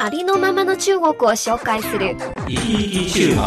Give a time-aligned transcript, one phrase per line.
[0.00, 2.16] ありのままの中国を紹介する。
[2.46, 3.40] 生き生き中国。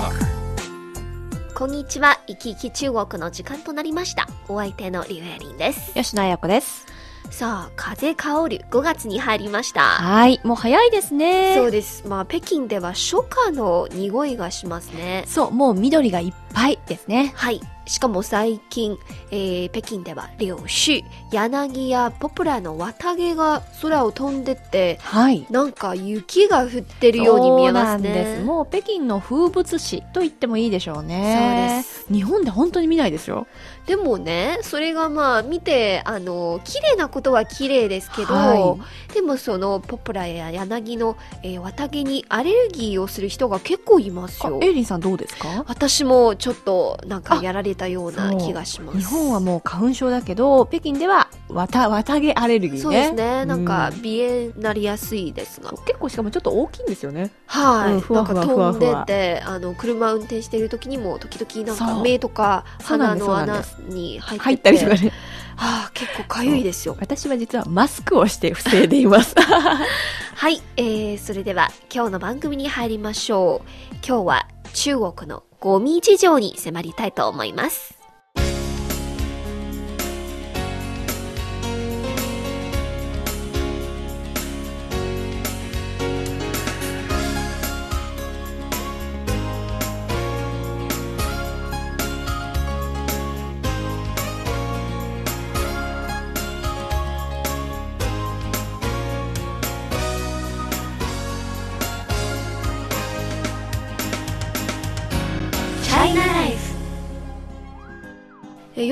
[1.56, 2.20] こんにちは。
[2.28, 4.28] 生き生き中国の時間となりました。
[4.50, 5.94] お相手のリュウエリンです。
[5.94, 6.88] 吉野彩子です。
[7.30, 9.80] さあ風香る5月に入りました。
[9.80, 10.42] はい。
[10.44, 11.56] もう早いですね。
[11.56, 12.06] そうです。
[12.06, 15.24] まあ北京では初夏の匂いがしますね。
[15.28, 17.32] そう、もう緑がいっぱいですね。
[17.36, 18.96] はいしかも最近、
[19.32, 25.46] えー北京では柳樹柳やポプラの綿毛が空を飛んでってはい。
[25.50, 28.44] なんか雪が降ってるように見えますねです。
[28.44, 31.82] もう北京の風物詩と言ってもいいでしょうね。
[31.84, 32.14] そうです。
[32.14, 33.48] 日本で本当に見ないですよ。
[33.88, 38.78] でもねそれがまあ見てあの綺麗なことは綺麗ですけど、は
[39.14, 45.66] でもそのポプラや柳の、えー綿毛にアレルギーをする人が結構いますよあエイリンさんどうですか？
[45.68, 48.98] 私もちょっとなんかやられたような気がします。
[48.98, 52.82] 日本はもう花粉症だけど、北京では綿、綿毛アレルギーね。
[52.82, 53.46] そうですね。
[53.46, 57.32] なんかうん鼻炎になりやすいですが、結構しかもちょっと大きいんですよね。
[57.46, 65.14] はい、うんふわふわなんか飛んでてあの車運転してる時にも時々なんか目とか鼻の穴に入ったりとかね。
[65.58, 66.98] は あ、結構かゆいですよ。
[67.00, 69.36] 私は実はマスクをして防いでいます。
[70.34, 73.96] はい、えー、それでは今日の番組に入りましょう。
[74.04, 78.01] 今日は中国のゴミ事情に迫りたいと思います。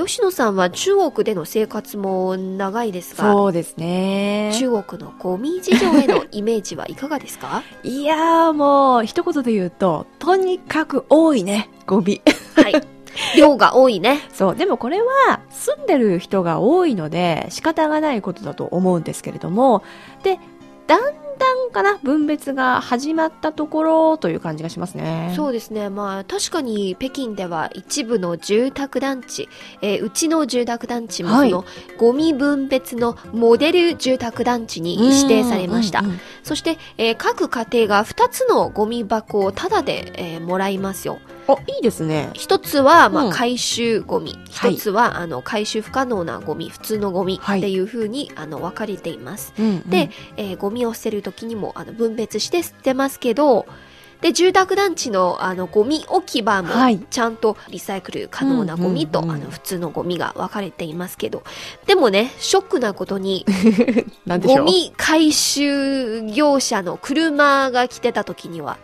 [0.10, 4.50] 吉野さんは中国での生活も長いですが、そうですね。
[4.56, 7.62] 中国のゴミ事情へのイメージはいかがですか？
[7.84, 12.24] いやーもう、一言で言うと、とにかく多いね、ゴミ。
[12.56, 12.82] はい。
[13.38, 14.22] 量が多いね。
[14.34, 19.84] そう、でもこれは、住んでる人が多いので、仕方がないことだと思うんですけれども、
[20.24, 20.40] で、
[20.88, 21.14] だん
[21.72, 25.34] だんかな、分別が始まったところという感じがしますね。
[25.36, 25.90] そうですね。
[25.90, 29.48] まあ確かに北京では一部の住宅団地、
[29.82, 31.66] えーうちの住宅団地もはいその
[31.98, 36.06] ゴミ分別のモデル住宅団地に指定されましたうん。
[36.06, 41.20] うんうんそして、えー各家庭が2つのゴミ箱をタダで、えーもらいますよ。
[41.54, 42.30] あ、いいですね。
[42.34, 44.38] 一つは、まあ、うん回収ゴミ。
[44.52, 49.54] はい一つは、あの、回収不可能なゴミ、普通のゴミはいっていう風に、あの、分かれています。
[49.58, 53.66] うんうんで、えーゴミを捨てる時にも、あの、分別して捨てますけど、
[54.22, 61.44] で、住宅団地の、あの、ゴミ置き場もはい、ちゃんとリサイクル可能なゴミと、あの、普通のゴミが分かれていますけど、
[61.86, 63.46] でもね、ショックなことに。
[64.44, 68.78] ゴミ回収業者の車が来てた時には、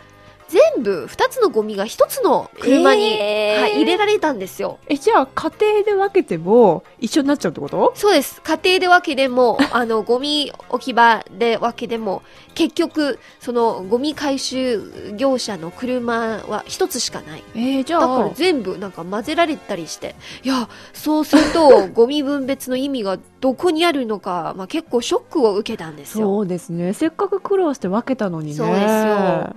[0.56, 4.80] 全部2つのゴミが1つの車に、えーはい、入れられたんですよ。
[4.88, 7.92] え、じゃあ、家庭で分けても一緒になっちゃうってこと？
[7.96, 8.42] そうです。
[8.42, 12.22] 家庭で分けでも、 あの、ゴミ置き場で分けでも、
[12.54, 17.44] 結局、そのゴミ回収業者の車は1つしかない。
[17.54, 26.28] えー、じゃだからあ、全部なんか混ぜられたりして、いや、そうすると、 ゴミ分別の意味がどこにあるのか、まあ結構ショックを受けたんですよ。
[26.28, 26.94] そうですね。
[26.94, 28.54] せっかく苦労して分けたのにね。
[28.54, 29.56] そうですよ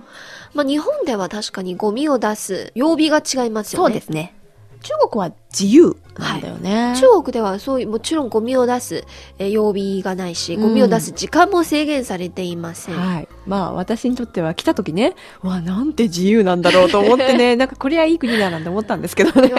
[0.53, 3.85] まあ日本では確かにゴミを出す曜日が違いますよね。
[3.87, 4.33] そうですね。
[4.81, 6.93] 中国は自由なんだよね。
[6.97, 9.05] 中国ではそういう、もちろんゴミを出す、
[9.39, 12.95] えー曜日がないし、うんゴミを出す時間も制限されていません。
[12.95, 13.27] はい。
[13.47, 19.51] まあ私にとっては来た時ね、うわ、なんて自由なんだろうと思ってね、 なんかこれはいい国だなんて思ったんですけどね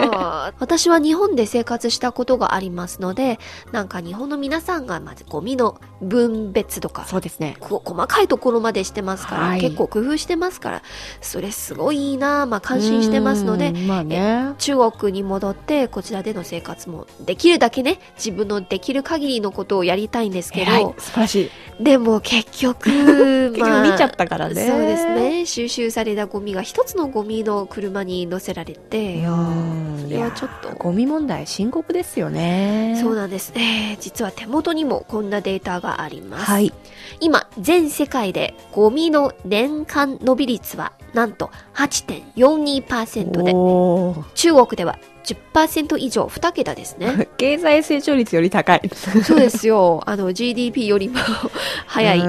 [0.59, 3.39] 私は日本で生活したことがありますので、
[3.71, 7.57] なんか日本の皆さんがまずゴミの分別とか、そうですね。
[7.59, 10.81] こ細かいところまでしてますから、はい結構工夫してますから、
[11.21, 14.53] それすごいいいなまあ感心してますのでう、んまあね。
[14.57, 20.95] 中国に戻ってこちらでの生活もできるだけね自分のできる限りのことをやりたいんですけど。
[20.97, 21.41] 素晴らし
[21.79, 21.83] い。
[21.83, 22.71] でも結局
[23.53, 24.67] 局ま見ちゃったからね。
[24.67, 25.05] そうです。
[25.05, 25.45] ね。
[25.45, 32.97] 収集されたゴミが一つのゴミの車に乗せられて、それはちょっとゴミ問題深刻ですよね。
[33.01, 33.97] そうなんですね。
[33.99, 36.45] 実は手元にもこんなデータがあります。
[36.45, 36.73] はい。
[37.19, 43.53] 今、全世界でゴミの年間伸び率はなんと8.42%で、
[44.33, 47.27] 中国では10%以上2桁ですね。
[47.37, 48.89] 経済成長率より高い。
[49.23, 50.01] そうですよ。
[50.05, 51.19] あの GDP よりも
[51.85, 52.19] 早い。
[52.19, 52.21] い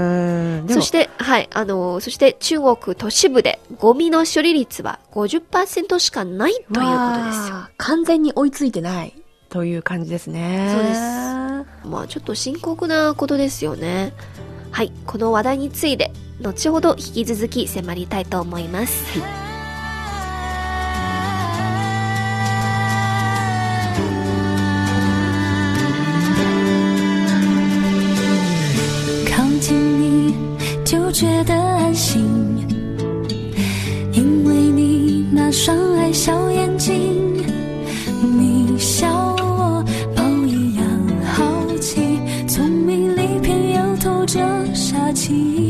[0.72, 7.56] そして、はい、あの、そして中国都市部でゴミの処理率は50%しかないということですよ。
[7.78, 9.14] 完全に追いついてない
[9.48, 10.70] という感じですね。
[10.72, 11.00] そうです
[11.84, 14.12] まあちょっと深刻なことですよね。
[14.70, 16.10] はい、この話題について、
[16.42, 19.04] 後ほど引き続き迫りたいと思います。
[29.30, 30.34] 靠近你
[30.84, 32.22] 就觉得安心，
[34.12, 37.44] 因为你那双爱笑眼睛，
[38.20, 39.84] 你笑我
[40.14, 40.84] 宝一样
[41.24, 41.44] 好
[41.78, 44.40] 奇，聪明里偏又透着
[44.74, 45.61] 傻气。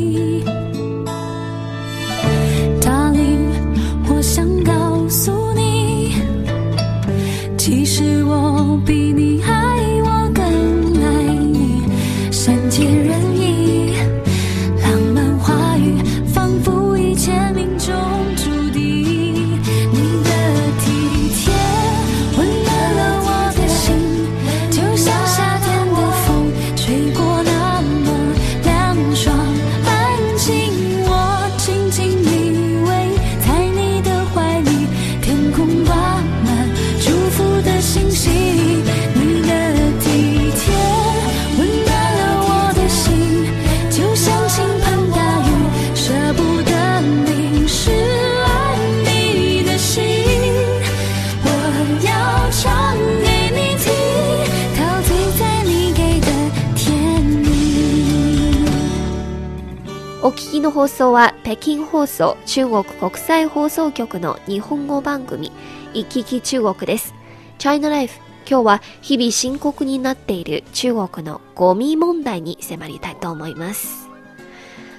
[60.25, 65.51] お聞きの放送は北京放送中国国際放送局の日本語番組
[65.95, 67.13] 行き来中国です。
[67.59, 74.09] China Life 今日は日々深刻になっている中国のゴミ問題に迫りたいと思います。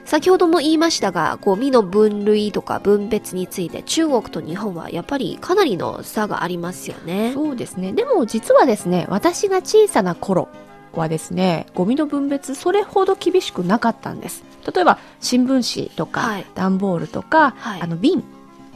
[0.03, 7.31] 先ほども言いましたが、ゴミの分類とか分別について中国と日本はやっぱりかなりの差がありますよね。
[7.33, 7.93] そうですね。
[7.93, 10.49] でも実はですね、私が小さな頃
[10.91, 14.43] はですね、ゴミの分別それほど厳しくなかったんです。
[14.71, 18.23] 例えば新聞紙とか、はい段ボールとか、はいあの瓶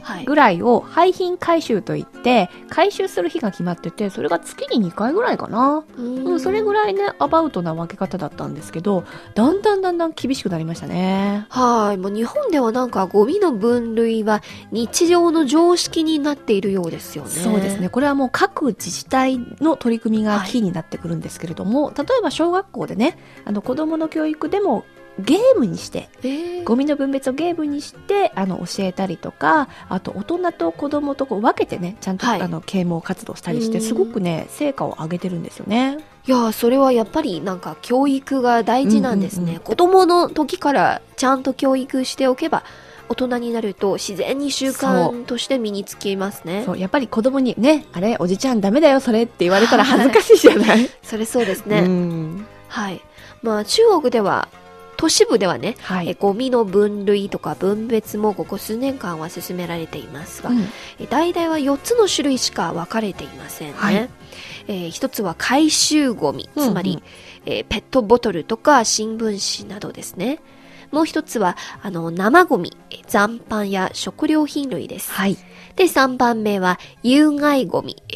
[0.08, 0.24] はい。
[0.24, 5.84] ぐらいを廃品回収といって、回収する日が決まってて、それが月に2回ぐらいかな。
[5.98, 6.94] うん、それぐらい。
[6.94, 9.04] ね、アバウトな分け方だったんですけど、
[9.34, 11.46] だんだんだんだん厳しくなりましたね。
[11.50, 11.98] はい。
[11.98, 14.42] もう日本ではなんかゴミの分類は
[14.72, 17.30] 日常の常識になっているようですよね。
[17.30, 17.90] そうですね。。
[17.90, 24.84] これはもう各自治体の取り組みがはいキーになってくるんですけれども、例えば小学校でね、あの子供の教育でも
[25.18, 26.64] ゲームにして、えー。
[26.64, 32.42] ゴミの分別をゲームにして、あの、教えたりとか、あと大人と子供とこう分けてね、ちゃんと、はい。
[32.42, 33.84] あの、啓蒙活動したりして、うん。
[33.84, 35.98] すごくね、成果を上げてるんですよね。
[36.26, 39.54] いやーそれはやっぱりなんか教育が大事なんですね、うんうん。
[39.54, 42.64] うん子供の時からちゃんと教育しておけば
[43.08, 46.64] 大人になると自然に習慣として身につきますね。
[46.66, 52.46] そう、やっぱり子供にね、あれ、おじちゃんダメだよ、それって言われたら恥ずかしいじゃない、それそうですね、うん。
[52.68, 53.00] はい。
[53.42, 54.48] まあ中国では
[54.98, 56.14] 都市部ではね、えはい。
[56.14, 60.66] ゴミの分類とか分別もここ数年間は進められていますが、うん
[60.98, 63.74] え大体は4つの種類しか分かれていませんね。
[63.76, 63.94] はい
[64.66, 67.02] えー一つは回収ゴミ、つまり、うんうん
[67.46, 70.40] えーペットボトルとか新聞紙などですね。
[70.90, 75.12] もう一つは、あの、生ゴミ、えー残飯や食料品類です。
[75.12, 75.36] はい。
[75.78, 78.14] で、3番目は、有害ゴミ、え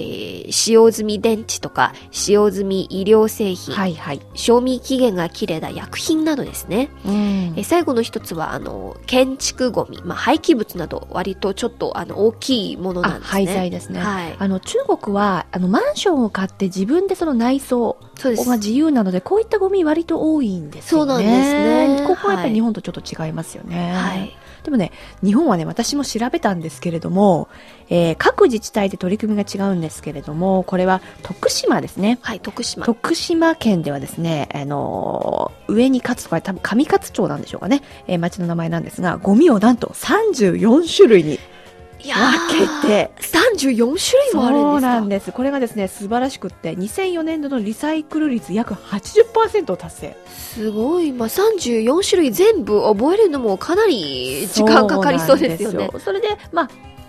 [0.48, 4.20] ー使用済み電池とか、使用済み医療製品、はい、はい。
[4.34, 6.90] 賞味期限が切れた薬品などですね。
[7.06, 13.28] うんえ最後の一つは、あの、建築ゴミ、まあ、廃棄物など、割とちょっと、あの、大きいものなんあ、ですね。
[13.30, 14.00] 廃材ですね。
[14.00, 14.36] はい。
[14.38, 18.48] あの、中国は、あの、マンションを買って自分でその内装そうです。
[18.48, 21.12] が自由なので、こういったゴミ割と多いんですよね。
[21.12, 21.56] そうなんです
[22.00, 23.92] ねここはやっぱはいり日本とちょっと違いますよね。
[23.92, 24.36] はい。
[24.64, 24.92] でもね、
[25.22, 27.48] 日本はね、私も調べたんですけれども、
[27.88, 32.18] えー各自治体で取り組みが違うんですけれども、これは徳島ですね。
[32.22, 32.86] はい、徳島。
[32.86, 41.38] 徳島県ではですね、あのー上に勝とか多分上勝町なんでしょうかね、えー町の名前なんですが、ゴミをなんと34種類に
[42.02, 43.10] 分けて。
[43.20, 44.70] 34種類もあるんですか？
[44.72, 45.32] そうなんです。
[45.32, 50.16] これがですね素晴らしくって2004年度のリサイクル率約80%を達成。
[50.28, 55.90] すごい、まあ、34種類全部覚えるのもかなり時間かかりそうですよね。
[55.98, 56.68] それでまあ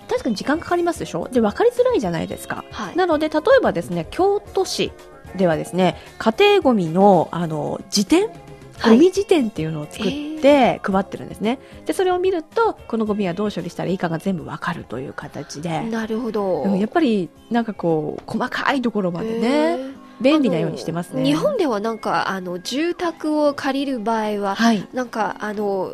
[0.09, 1.27] 確かに時間かかりますでしょ？
[1.31, 2.63] で分かりづらいじゃないですか。
[2.71, 2.95] はい。
[2.95, 4.91] なので例えばですね京都市
[5.35, 8.42] ではですね家庭ゴミのあの辞典はい
[8.83, 10.11] ゴミ辞典っていうのを作っ
[10.41, 19.93] て配ってるんですね、でそれを見るとこのゴミはどう処理したらいいかが全部わかるという形で、なるほど、うんやっぱりなんかこう細かいところまでへねー。
[20.21, 21.23] 便利なようにしてますね。
[21.23, 24.87] 日本ではなんかあの住宅を借りる場合は、はい。
[24.93, 25.91] なんかあの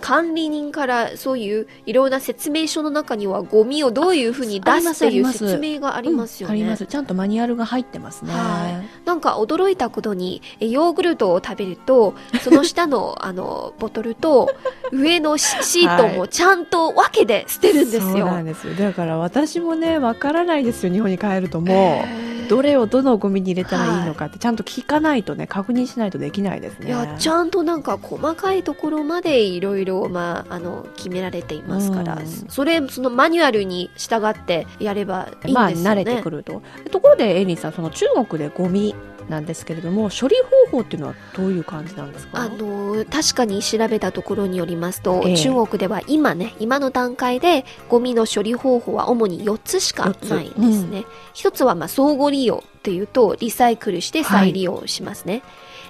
[0.00, 6.62] 管理人からそういういろんな説明書の中にはゴミをどういうふうに出すっていう説明がありますよね。
[6.62, 14.50] うんちゃんとマニュアルが入ってますね、はなんか驚いたことにえヨーグルトを食べると その下のあのボトルと
[14.92, 18.26] 上のシシートもちゃんと分けで捨てるんですそうよ。
[18.26, 18.74] なんですよ。
[18.74, 22.04] だから私もねわからないですよ日本に帰るとも。
[22.24, 26.88] うどれをどのゴミに入れたらいいのかってちゃんと聞かないとね確認しないとできないですね。
[26.88, 32.26] いやちゃんとなんか細かいところまでいろいろまああの決められていますから、うん。
[32.26, 35.52] それそのマニュアルに従ってやればいいんですよね。
[35.52, 36.62] まあ慣れてくると。
[36.84, 38.94] でところでエイリーさんその中国でゴミ
[39.28, 40.36] なんですけれども処理
[40.70, 42.40] 方法っていうのはどういう感じなんですか？
[42.40, 45.36] あの確かに調べたところによりますと、ええ。
[45.36, 51.04] 中国では今ね今の段階でゴミの処理方法は主に4つしかないんですね、
[51.34, 55.42] 一つはまあ相互利用っていうとリサイクルして再利用しますね、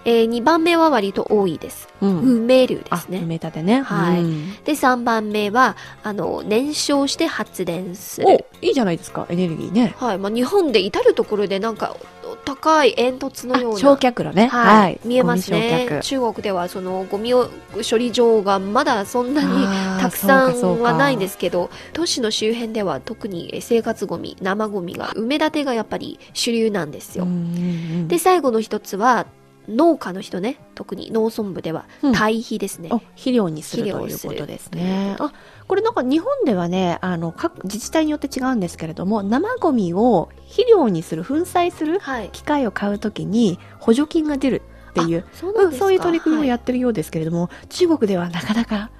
[0.04, 1.88] え2番目は割と多いです。
[2.00, 2.20] うん。
[2.20, 3.18] 埋めるであすね。
[3.18, 3.82] 埋め立てね。
[3.82, 4.20] はい。
[4.20, 4.52] うん。
[4.64, 9.26] で3番目はあの燃焼して発電すおるいいじゃないですか。
[9.28, 9.94] エネルギーね。
[9.96, 10.18] はい。
[10.18, 11.96] まあ、日本で至る所でなんか
[12.44, 13.76] 高い煙突のような。
[13.76, 14.46] あ焼却炉ね。
[14.46, 16.00] はい、見えますね。
[16.02, 17.50] 中国ではそのゴミを
[17.88, 27.26] 処理場がまだそんなにたくさんかはないんですけど都市の周辺では特に生活ゴミ生ゴミが埋め立てがやっぱり主流なんですよ、
[28.06, 29.26] で最後の一つは
[29.68, 32.12] 農家の人ね特に農村部ではうん。
[32.12, 35.16] 堆肥ですね、お肥料にする肥ということですね。
[35.18, 35.32] あ
[35.66, 42.30] これなんか日本ではねあの各自治体によって違うんですけれども生ゴミを肥料にする粉砕するはい。
[42.30, 48.90] 機械を買うときに補助金が出るっていうあそうそういう取り組みをやはってるようですけれども、中国ではなかなか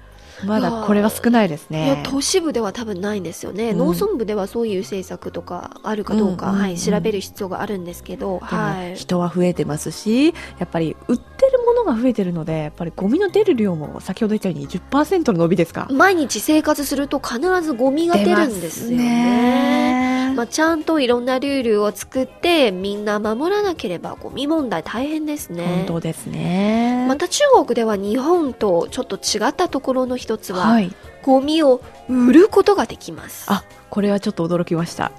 [0.45, 2.03] まだこれは少ないですねや。
[2.03, 10.33] 都市部では多分ないんですよね、うん農村部ではそういう政策とかあるかどうか、うんうんうんはい、調べる必要があるんですけど、はい、人は増えてますしや
[10.65, 20.09] っぱり売ってるものが増えてるのでやっぱりゴミの出る量も先ほど言ったように10%の伸びですか毎日生活すると必ずゴミが出るんですよね。
[20.39, 25.85] まあ、ちゃんといろんなルールを作ってみんな守らなければゴミ問題大変ですね本。
[25.85, 27.05] 当ですね。
[27.09, 30.93] また中国では日本とちょっと違ったところの一つは、はい。
[31.23, 33.51] ゴミを売ることができます。
[33.51, 35.11] あ、これはちょっと驚きました。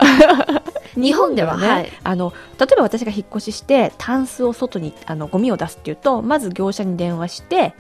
[0.95, 7.75] 日本ではね、はいあの例えば私が引っ越ししてタンスを外にあのゴミを出すっていうとまず業者に電話して、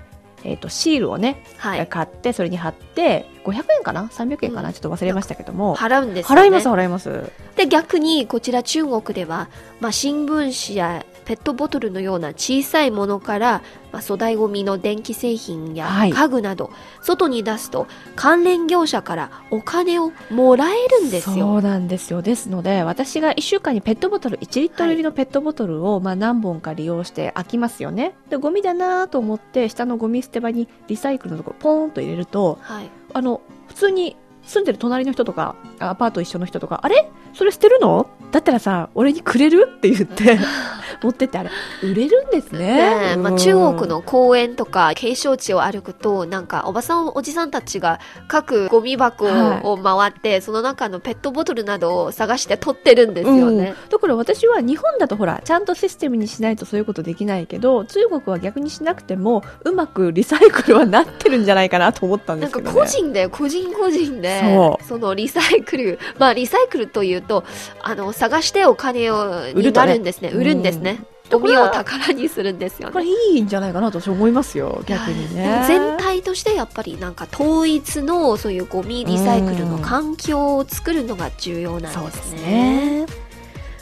[0.44, 1.86] えー、とシールをね、はい。
[1.86, 6.42] 買ってそれに貼って500円かな？300円かな、うんちょっと忘れましたけども、払うんですよね。
[6.42, 9.48] 払います払いますで逆にこちら中国では、
[9.80, 16.10] まあ、新聞紙やペットボトルのような小さいものから、まあ、粗大ゴミの電気製品やはい。
[16.10, 16.72] 家具など、
[17.02, 21.46] 外に出すと関連業者からお金をもらえるんですそよ。
[21.58, 22.20] うなんですよ。
[22.20, 28.16] ですので私が1週間にペットボトル1リットル入りのペットボトルを、まあ、何本か利用して飽きますよね。
[28.28, 34.16] でゴミだなと思って下のゴミ捨て場にリサイクルのところポーンと入れるとはい、あの普通に
[34.50, 37.08] 住んでる隣の人とかアパート一緒の人とかあれ？
[37.32, 38.08] それ捨てるの？
[38.32, 39.68] だったらさ俺にくれる？
[39.76, 40.38] って言って
[41.02, 41.50] 持ってってあれ。
[41.82, 42.58] 売れるんですね。
[42.58, 43.38] ねえまあ、うん。
[43.38, 49.66] 中国の公園とか景勝地を歩くとなんかおばさんおじさんたちが各ゴミ箱はい。
[49.66, 53.74] を回って、その中のペットボトルなどを探して取ってるんですよね。
[53.82, 53.88] うん。
[53.88, 64.98] だから私は日本だとほらちゃんとシステムにしないとそういうことできないけど中国は逆にしなくてもうまくリサイクルはなってるんじゃないかなと思ったんでなんかすけど、ね、個人で個人個人でそう。
[64.98, 67.44] のリサイクルまあリサイクルというと
[67.82, 70.30] あの探してお金を売になるんですね。
[70.30, 75.60] 売るんですね、ゴミを宝にするんですよこれねいいんじゃないかなと私思いますよ逆にでね。
[75.60, 83.04] も全体としてやっぱりなんか統一のそういうゴミリサイクルの環境を作るのが重要なんでそうですすね。
[83.04, 83.06] ね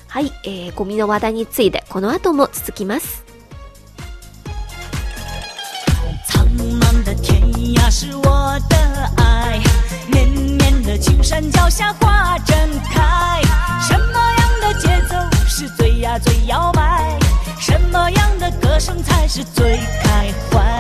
[0.09, 3.25] はい、えー、ゴミの話題についてこの後も続きます。
[6.27, 7.41] 苍茫的天
[7.75, 8.77] 涯是我的
[9.17, 9.61] 爱，
[10.71, 12.57] 绵的青山脚下花正
[12.93, 13.41] 开。
[13.81, 15.15] 什么样的节奏
[15.47, 17.19] 是最呀最摇摆？
[17.59, 20.78] 什么样的歌声才是最开怀？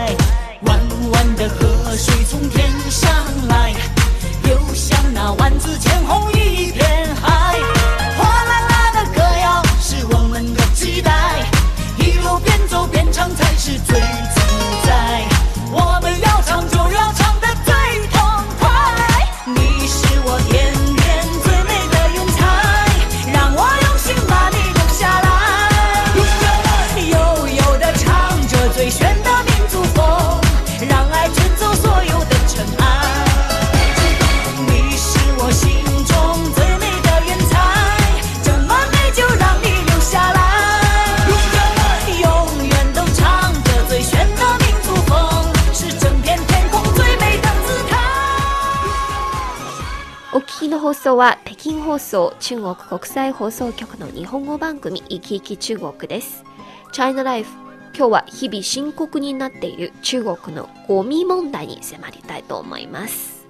[50.59, 56.43] 聞きの放送は北京放送中国国際放送局の日本語番組いきいき中国です。
[56.91, 57.49] China Life
[57.97, 63.47] 今日は日々深刻になっている中国のゴミ問題に迫りたいと思います。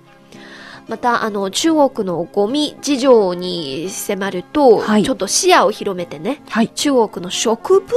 [0.87, 6.69] また、あの、中国のゴミ事情に迫ると、はいちょっと視野を広めてね、はい。
[6.69, 7.89] 中国の食文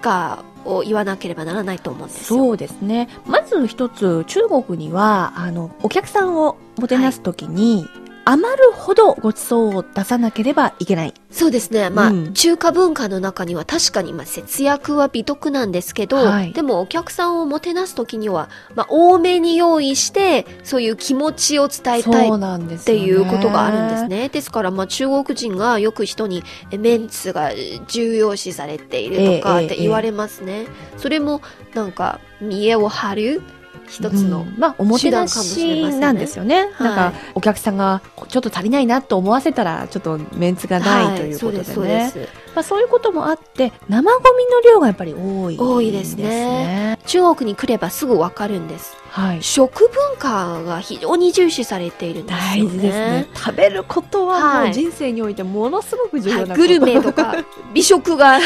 [0.00, 2.38] 化を言わなければならないと思うんですよ。
[2.38, 3.08] そうですね。
[3.26, 7.88] まず一つ、中国には、あの、お客さんをもてなすときに、
[8.24, 11.14] 余るほどご馳走を出さなければいけない。
[11.30, 11.90] そうですね。
[11.90, 22.78] まあ、うん中華文化の中には確かに、まあ、節約は美徳なんですけど、はいでもお客さんをもてなすときには、まあ、多めに用意して、そういう気持ちを伝えたいそうっ。
[22.84, 24.08] ていうことがあるんです。
[24.08, 24.28] ね。
[24.28, 27.50] ですから、まあ、中国人がよく人にえメンツが
[27.88, 30.66] 重要視されているとかええって言われますね。
[30.96, 31.40] それも、
[31.74, 33.42] なんか、見栄を張る
[33.90, 36.68] 一つの、うんまあ、おもてなしなんですよね。
[36.72, 41.96] はいなんか、お客さんがちょっと足りないなと思わせたら、ちょっとメンツがないということでね。
[42.02, 42.12] はい。
[42.54, 46.98] まあ、そういうこともあって、生ゴミの量がやっぱり多い、多いですね。
[47.06, 48.96] 中国に来ればすぐわかるんです。
[49.10, 49.42] はい。
[49.42, 52.70] 食文化が非常に重視されているんですよね。
[52.70, 53.26] 大事ですね。
[53.34, 57.36] 食べることはもはいう人生においてものすごく重はい、要なこと、グルメとか
[57.74, 58.38] 美食が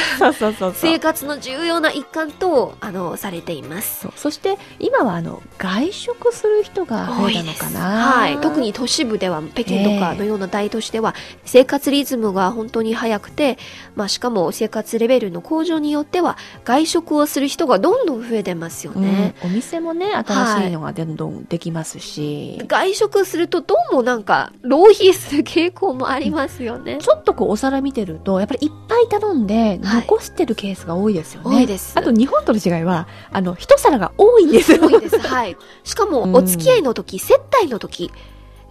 [0.74, 4.08] 生活の重要な一環とあのされています。
[4.16, 7.80] そして今はあの外食する人が増えたのかな
[8.14, 13.58] はい、特に都市部では北京とかのような大都市では生活リズムが本当に速くて、
[13.96, 19.34] まあ、しかも生活レベルの向上によっては外食をする人がどんどん増えてますよね。
[19.42, 20.70] うん、お店もね新しい。
[20.70, 26.98] のがどんどんできますし、外食するとどうもなんか浪費する傾向もありますよね。
[27.02, 30.00] ちょっとこうお皿見てるとやっぱりいっぱい頼んではい。
[30.02, 31.92] 残してるケースが多いですよね、多いです。
[31.96, 34.80] あと日本との違いはあの一皿が多いんですよ。
[34.80, 35.18] 多いです。
[35.18, 35.56] はい。
[35.82, 36.36] しかも、うん。
[36.36, 38.10] お付き合いの時、接待の時、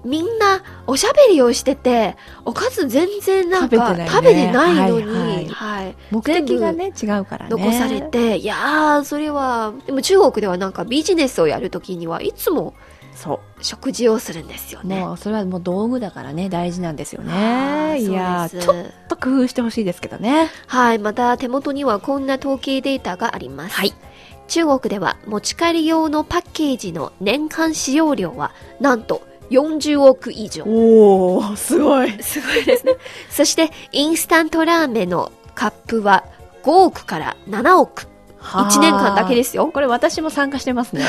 [0.04, 5.96] みんなおしゃべりをしてて、おかず全然なんか食べてないね食べてないのに、はいはい。
[6.12, 12.74] 目的がね違うからね残されて、いやー、それは、でも中国ではなんかビジネスをやるときにはいつも
[13.16, 15.00] そ食事をするんですようね。
[15.00, 21.00] もうそれはもう道具だからね大事なんですよはねいやそうですーちょっと工夫してほしいですけどねはい。
[21.00, 23.76] また手元にはこんな統計データがあります。
[23.76, 23.94] はい。
[24.48, 30.64] 中国では持ち帰り用のパッケージの年間使用量はなんと40億以上。
[30.66, 32.94] おおすごいすごいですね。
[33.30, 36.24] そして、インスタントラーメンのカップは
[36.64, 38.08] 5億から7億。
[38.42, 39.68] 1年間だけですよ。
[39.68, 41.06] これ私も参加してますね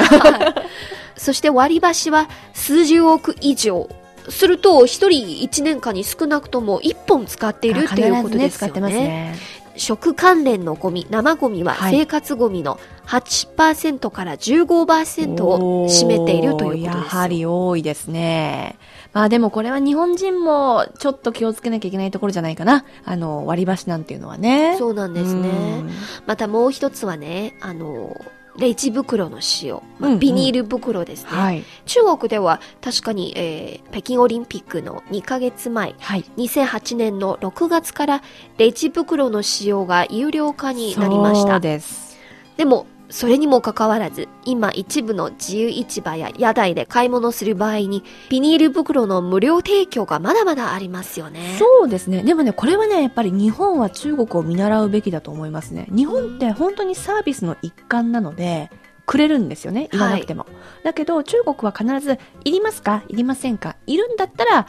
[1.17, 3.89] そして割り箸は数十億以上。
[4.29, 9.35] すると、一人一年間に少なくとも1本使っているっていうことですよね使ってますね。
[9.75, 16.93] ね食関連のゴミ、生ゴミははい生活ゴミの8%から15%を占めているということですよ。
[16.93, 18.79] やはり多いですね。
[19.13, 22.85] まあでもこれは日本人もちょっと気をつけなきゃいけないところじゃないかな。
[23.05, 24.77] あの、割り箸なんていうのはね。
[24.79, 25.49] そうなんですね。
[25.49, 25.53] う
[25.85, 25.91] ん
[26.27, 28.17] またもう一つはね、あの、
[28.59, 29.83] レジ袋の使用。
[29.99, 31.31] まあうんうんビニール袋ですね。
[31.31, 31.65] はい。
[31.87, 36.25] 中国では確かに、えー北京オリンピックの2ヶ月前、はい。
[36.37, 38.23] 2008年の6月から
[38.59, 41.61] レジ袋の使用が有料化になりましそうた。
[41.61, 42.17] です。
[42.57, 51.55] でも、それにもかかわらず、今一部の自由市場や屋台で買い物する場合に、ビニール袋の無料提供がまだまだありますよね。
[51.57, 52.25] そうですね。
[52.25, 55.87] でもね、これはね、やっぱり日本は中国を見習うべきだと思いますね。
[55.95, 58.69] 日本って本当にサービスの一環なので、
[59.07, 59.89] くれるんですよね。
[59.93, 60.47] 言わなくても。
[60.83, 63.05] だけど、中国は必ず、いりますか？
[63.07, 63.77] いりませんか？
[63.87, 64.67] いるんだったら、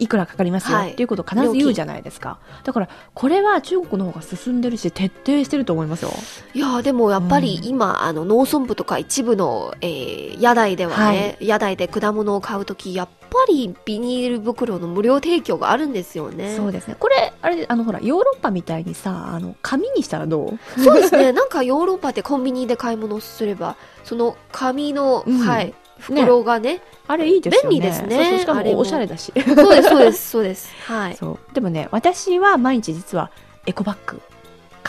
[0.00, 2.38] いくらかかりますよ、はいっていうことを必ず言うじゃないですか。
[2.64, 6.10] だから、これは中国の方が進んでるし、徹底してると思いますよ。
[6.54, 16.56] いやーでもやっぱりうん今、あの農村部とか一部の、えー屋台ではね、屋台で果物を買うとき、やっぱりビニール袋の無料提供があるんですよね。
[16.56, 16.96] そうですね。
[16.98, 20.80] これ、あれ、あの、ほら、ヨーロッパみたいにさ、あの、紙にしたらどう？
[20.80, 21.32] そうですね。
[21.34, 27.80] なんかヨーロッパでコンビニで買い物すれば、その紙の、うんはい、袋がね、あれいいですよね。
[27.80, 29.32] 便利ですねそうそうしかもおしゃれだし。
[29.34, 30.72] そうです、そうです、そうです。
[30.86, 31.16] はい。
[31.16, 31.54] そう。
[31.54, 33.32] でもね、私は毎日実は
[33.66, 34.22] エコバッグ。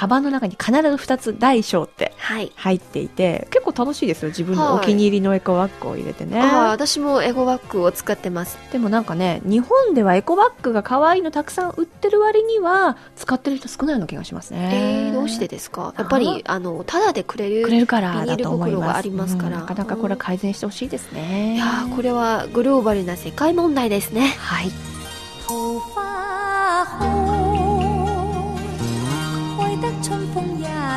[0.02, 2.52] カバンの中に必ず2つ大小ってはい。
[2.56, 4.30] 入っていて、結構楽しいですよ。
[4.30, 6.42] 自分のはいお気に入りのエコバッグを入れてね。
[6.42, 8.58] ああ、私もエゴバッグを使ってます。
[8.72, 14.72] でもなんかね、日本ではエコバッグが可愛いのたくさん売ってる割には、使ってる人少ないような気がしますね。
[14.74, 15.94] えー、どうしてですか？
[15.96, 17.62] やっぱり、あの、ただでくれる。
[17.64, 18.98] くれるからだと思います。
[18.98, 21.58] ありますからうんなかなかこれは改善してほしいですね。
[21.58, 24.30] いやーこれはグローバルな世界問題ですね。
[24.40, 24.72] はい。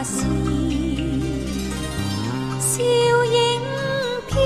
[0.04, 0.12] 笑
[3.24, 3.36] 影
[4.28, 4.36] 飘，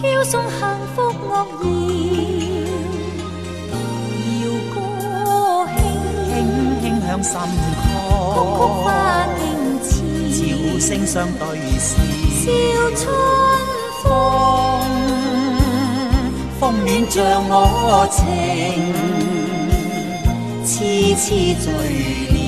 [0.00, 0.58] 飘送幸
[0.96, 0.96] 福
[1.28, 1.32] 乐
[1.62, 1.64] 意。
[4.42, 4.76] 摇歌
[5.76, 5.78] 轻
[6.80, 7.32] 轻轻响心
[7.78, 7.86] 旷，
[8.28, 8.84] 曲曲花
[9.38, 9.40] 惊
[9.82, 9.86] 刺，
[10.32, 10.36] 笑
[10.80, 11.40] 声相对
[11.78, 11.86] 笑
[12.42, 12.44] 笑
[12.96, 13.00] 春
[14.02, 14.04] 风。
[16.58, 17.16] 风暖像
[17.48, 17.52] 我
[18.10, 18.20] 情，
[20.64, 20.70] 痴
[21.14, 21.24] 痴
[21.62, 21.66] 醉
[22.34, 22.41] 了。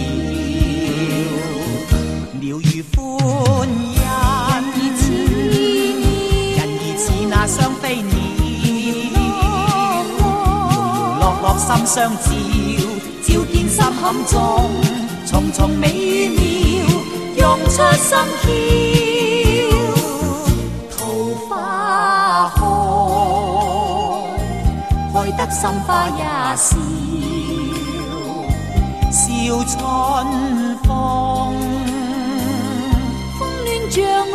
[11.67, 12.29] 心相照，
[13.23, 14.37] 照见心坎中，
[15.27, 16.37] 重重美妙，
[17.39, 18.47] 用出心竅，
[20.91, 20.95] 桃
[21.49, 22.61] 花开，
[25.15, 26.23] 开得心花也
[26.55, 26.77] 笑，
[29.11, 29.25] 笑
[29.65, 29.75] 春
[30.85, 30.87] 风，
[33.39, 33.97] 风暖着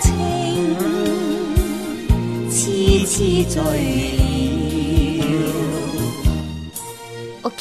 [0.00, 0.08] 情，
[2.48, 2.54] 痴
[3.08, 3.12] 痴
[3.48, 4.59] 醉了。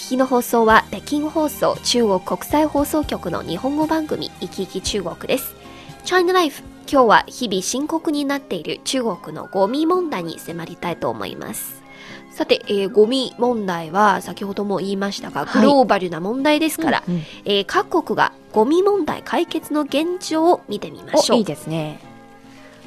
[0.10, 5.56] 聞きの放送は北京放送中国国際放送局の日本語番組「いきいき中国」です。
[6.04, 11.84] China Life 今日は日々深刻になっている中国のゴミ問題に迫りたいと思います。
[12.32, 21.38] さて、えーゴミ問題は先ほども言いましたが、はいグローバルな問題ですから、うんうんえー各国がゴミ問題解決の現状を見てみましょう。
[21.38, 22.00] おいいですね。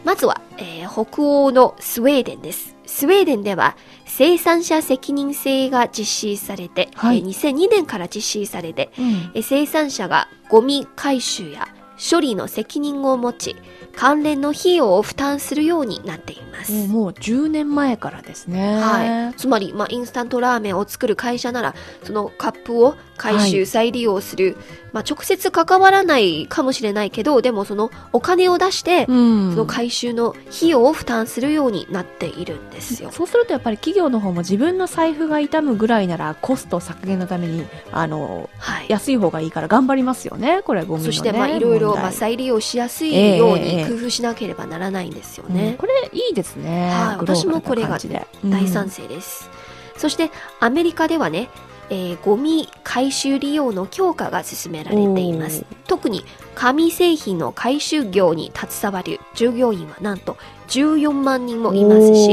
[0.03, 2.75] まずは、えー北欧のスウェーデンです。
[2.85, 3.77] スウェーデンでは
[4.15, 11.67] 生産者責任制が実施されて、はいえー2002年から実施されて、うんえー生産者がゴミ回収や
[12.11, 13.57] 処理の責任を持ち、
[13.97, 16.73] 関連の費用を負担するようになっています。
[16.73, 18.77] もうもう10年前からですね。
[18.81, 19.35] はい。
[19.35, 23.67] つまり、まあ、インスタントラーメンを作る会社なら、そのカップを回収、はい。
[23.67, 24.57] 再利用する、
[24.93, 29.51] まあ、直接関わらないかもしれないけど、でもそのお金を出して、うん。
[29.53, 33.13] その回収の費用を負担するようになっているんですよ。
[33.13, 38.87] そうするとやっぱり企業の方も自分の財布が痛むぐらいならコスト削減のためにあのはい。
[38.89, 40.63] 安い方がいいから頑張りますよね。
[40.65, 45.77] これゴミのねそして、まあ、いろいろ、まあ、再利用しやすいようええに工夫しなければならないんですようんね。
[45.79, 47.17] これいいですね、はい。
[47.19, 47.99] 私もこれが
[48.45, 49.49] 大賛成です。
[49.97, 50.31] そして、
[50.61, 51.49] アメリカではね、
[51.93, 55.67] えーゴミ回収利用の強化が進められています。
[55.87, 56.25] 特に
[56.55, 62.31] 紙製品の回収業に携わる従業員はなんと14万人もいますし、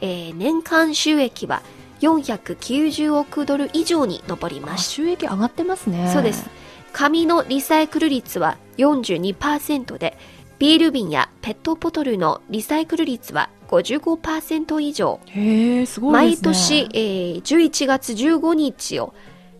[0.00, 1.62] えー年間収益は
[2.00, 4.90] 490億ドル以上に上りまあした。
[4.94, 6.50] 収益上がってますねそうです。
[6.92, 10.18] 紙のリサイクル率は42%で、
[10.58, 15.20] ビール瓶やペットボトルのリサイクル率は55%以上。
[15.26, 19.14] へえすごい毎ですね年、えー11月15日を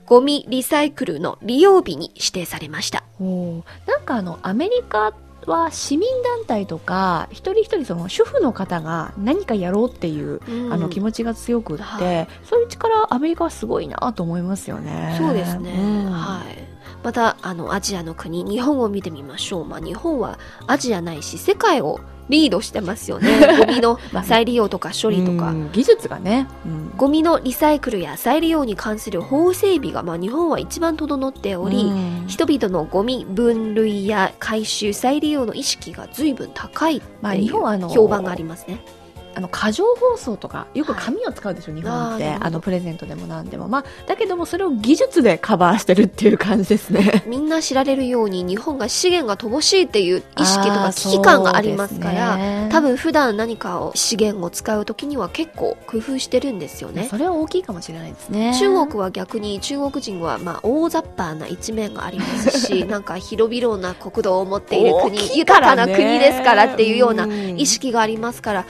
[0.06, 3.04] ゴミリサイクルの利用日に指定されました。
[3.20, 5.12] おーなんかあのアメリカ
[5.46, 15.14] は市民団体とか一人一人その主婦の方が何かやろうっていう、うんあの気持ちが強くって、はそういう力アメリカはすごいなと思いますよね。
[15.18, 15.72] そうですね。
[15.78, 16.77] うんはい。
[17.02, 19.64] また、あの、アジアの国、日本を見てみましょう。
[19.64, 23.28] まあ、日本はアジアないし、世界をリードしてますよね。
[23.58, 25.50] ゴミの再利用とか処理とか。
[25.50, 38.80] うん技術がね、うんゴミのリサイクルや再利用に関する法整備が、まあ、日本は一番整っており、うん人々のゴミ分類や回収再利用の意識が随分高いってまあいう日本はあの評判がありますね。
[38.84, 38.97] あ
[39.40, 42.28] の過剰包装とかよく紙を使うでしょ、日本って。
[42.40, 43.68] あのプレゼントでも何でも。
[43.68, 47.24] まあだけどもそれを技術でカバーしてるっていう感じですね。
[47.26, 52.68] みんな知られるように日本が資源が乏しいっていう意識とか危機感がありますから、ね。
[52.70, 57.06] 多分普段何かを資源を使う時には結構工夫してるんですよね。
[57.10, 58.56] それは大きいかもしれないですね。
[58.58, 67.58] 中国は逆に中国人はまあ大雑把な一面がありますし なんか広々な国土を持っている国、大きい豊かな国ですからっていうようなうん。
[67.58, 68.66] 意識がありますから、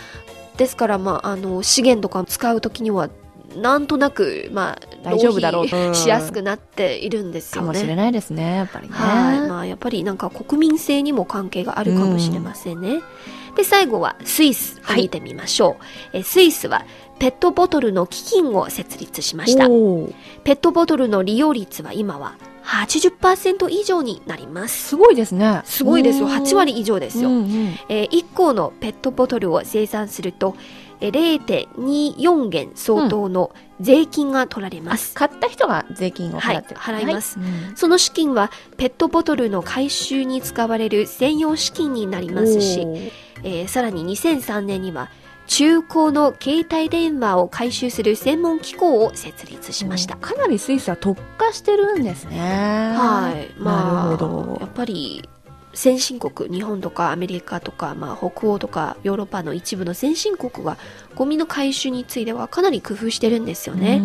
[0.59, 3.09] ですからまああの資源とか使う時には
[3.57, 5.69] なんとなくまあ大丈夫だろう。
[5.69, 7.67] としやすくなっているんですよね。
[7.69, 13.01] かもしれないですねやっぱりね、はい、まあやっぱりなんか国民性にも関係があるかもしれませんね。
[13.57, 15.79] で最後はスイスを見てみましょ
[16.13, 16.85] う、えスイスは
[17.19, 19.67] ペットボトルの基金を設立しました。
[19.69, 22.37] ペットボトルの利用率は今は
[22.69, 24.89] 80%以上になります。
[24.89, 26.27] すごいですねすごいですよ。
[26.27, 27.31] うん8割以上ですよ。
[27.31, 30.55] うんうんえー1個のペットボトルを生産すると、
[31.01, 35.15] えー0.24元相当の税金が取られます。
[35.15, 42.81] 買った人が税金を払ってる、はい払いますはいうんその資金はペットボトルの回収に使われる専用資金になりますし、
[43.45, 45.09] えーさらに2003年には
[45.49, 50.15] 中古の携帯電話を回収する専門機構を設立しました。
[50.15, 52.39] かなりスイスは特化してるんですね
[52.97, 53.55] はい。
[53.59, 55.29] まあ、なるほどやっぱり、
[55.73, 60.77] 先進国、日本とかアメリカとか、まあ、北欧とかヨーロッパの一部の先進国が
[61.19, 64.01] ゴミの回収についてはかなり工夫してるんですよね。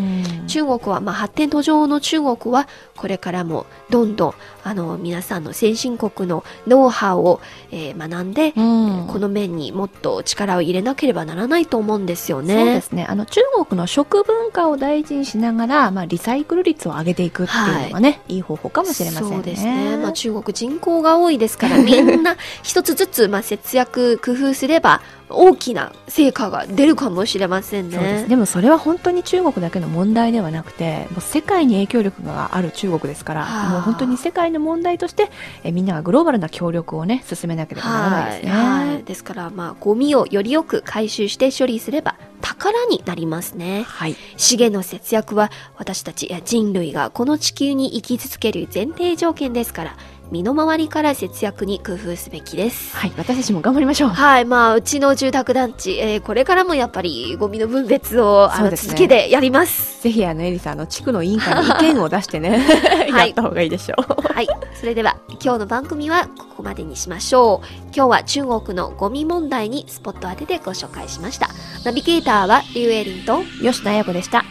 [0.48, 7.40] 中国は、まあ、発展途上の中国は、これからもどんどん、あの、皆さんの先進国のノウハウを、
[7.72, 12.56] えー学んで、うんこの面にもっと力を入れなければならないと思うんですよね。
[12.56, 13.06] そうですね。
[13.08, 19.36] あの、中国の食文化を大事にしながら、まあ、リサイクル率を上げていくっていうのがね、い、い方法かもしれませんね。
[19.36, 19.98] そうですね。
[19.98, 25.02] まあ、中国人口が多いですから、みんな 一つずつ、まあ、節約、工夫すれば、
[25.34, 27.96] 大きな成果が出るかもしれませんね。
[27.96, 28.30] そうです。
[28.30, 35.32] でもそれは本当に中国だけの問題ではなくて、もう世界に影響力がある中国ですから、はあもう本当に世界の問題として、
[35.64, 39.04] えみんながグローバルな協力をね、進めなければならないですね。
[39.06, 43.84] ですから、まあ、ゴミをよりよく回収して処理すれば、宝になりますね。
[43.84, 44.16] はい。
[44.38, 49.98] 資源の節約は私たちいや人類がこの地球に生き続ける前提条件ですから、
[50.34, 52.98] 身の回りから節約に工夫すべきです。
[52.98, 53.14] はい。
[53.18, 54.10] 私たちも頑張りましょう。
[54.10, 54.46] はい。
[54.46, 60.02] まあ、うちの住宅団地、えーこれからもやっぱりゴミの分別を、あの、続けてやります。
[60.02, 62.58] ぜひあのエリさんあの地区の委員会に意見を出してね、
[63.12, 64.34] はいやった方がいいでしょう。
[64.34, 64.48] はい。
[64.74, 67.68] それでは、今日の番組はここまでにしましょう。
[67.96, 71.50] 今日は中国のゴミ問題にスポット当ててご紹介しました。
[71.86, 74.44] ナビゲーターはリュウエリンと、吉野彩子でした。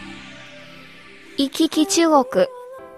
[1.37, 2.47] 行き来中国。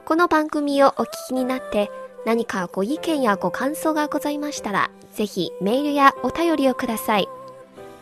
[0.05, 1.89] この番組をお聞きになって、
[2.25, 7.27] 何かご意見やご感想がございましたら、ぜひメールやお便りをください。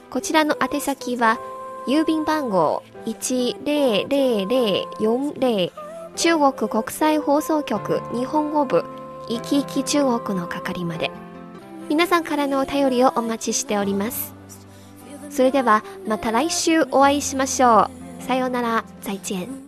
[0.10, 1.40] こちらの宛先は、
[1.88, 5.72] 郵便番号100040
[6.16, 8.86] 中国国際放送局日本語部
[9.28, 11.12] 行き来中国の係まで。
[11.90, 14.34] 皆さんからのお便りをお待ちしております。
[15.30, 17.90] それではまた来週お会いしましょ
[18.22, 18.24] う。
[18.24, 19.63] さようなら、再见。